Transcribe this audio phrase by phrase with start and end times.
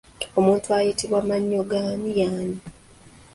[0.39, 2.57] Omuntu ayitibwa mayogaanyi y'ani?